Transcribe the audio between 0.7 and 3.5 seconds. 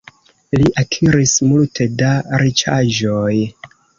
akiris multe da riĉaĵoj.